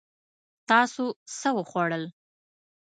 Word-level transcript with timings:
تاسو 0.69 1.03
څه 1.39 1.49
وخوړل؟ 1.57 2.03